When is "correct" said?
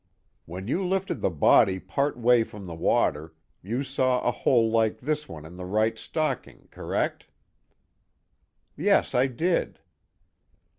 6.71-7.27